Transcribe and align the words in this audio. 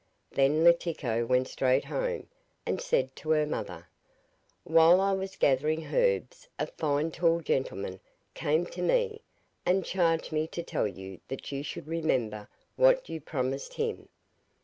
Then 0.31 0.63
Letiko 0.63 1.27
went 1.27 1.47
straight 1.47 1.85
home, 1.85 2.25
and 2.65 2.81
said 2.81 3.15
to 3.17 3.29
her 3.29 3.45
mother: 3.45 3.87
'While 4.63 4.99
I 4.99 5.11
was 5.11 5.35
gathering 5.35 5.93
herbs 5.93 6.47
a 6.57 6.65
fine 6.65 7.11
tall 7.11 7.39
gentleman 7.39 7.99
came 8.33 8.65
to 8.65 8.81
me 8.81 9.21
and 9.63 9.85
charged 9.85 10.31
me 10.31 10.47
to 10.47 10.63
tell 10.63 10.87
you 10.87 11.19
that 11.27 11.51
you 11.51 11.61
should 11.61 11.87
remember 11.87 12.49
what 12.77 13.09
you 13.09 13.21
promised 13.21 13.75
him. 13.75 14.09